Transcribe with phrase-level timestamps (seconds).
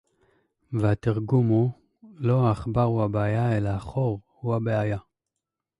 [0.73, 1.71] והתרגום הוא:
[2.15, 4.97] לא העכבר הוא הבעיה אלא החור הוא הבעיה